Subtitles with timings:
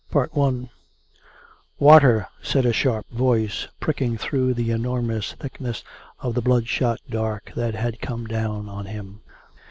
[0.11, 0.69] CHAPTER VIII
[1.77, 5.83] "Water," said a sharp voice, pricking through the enor mous thickness
[6.21, 9.21] of the bloodshot dark that had come down on him.